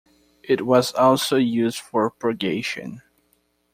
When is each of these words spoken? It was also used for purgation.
It 0.41 0.65
was 0.65 0.93
also 0.93 1.35
used 1.35 1.77
for 1.79 2.09
purgation. 2.09 3.03